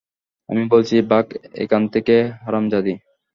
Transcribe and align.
আমি 0.49 0.63
বলছি 0.71 0.95
ভাগ 1.11 1.25
এখান 1.63 1.83
থেকে, 1.93 2.15
হারামজাদি! 2.43 2.93